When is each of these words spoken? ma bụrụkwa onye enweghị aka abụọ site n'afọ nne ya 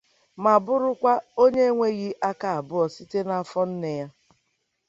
ma 0.43 0.53
bụrụkwa 0.65 1.13
onye 1.43 1.61
enweghị 1.69 2.09
aka 2.29 2.47
abụọ 2.57 2.81
site 2.93 3.19
n'afọ 3.27 3.61
nne 3.69 3.89
ya 3.99 4.07